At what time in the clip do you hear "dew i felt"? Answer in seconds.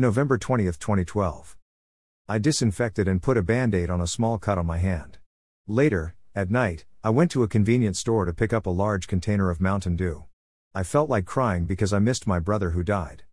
9.96-11.10